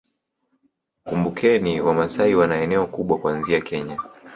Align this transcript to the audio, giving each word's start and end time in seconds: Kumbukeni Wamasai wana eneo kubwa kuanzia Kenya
Kumbukeni 1.05 1.81
Wamasai 1.81 2.35
wana 2.35 2.61
eneo 2.61 2.87
kubwa 2.87 3.17
kuanzia 3.17 3.61
Kenya 3.61 3.97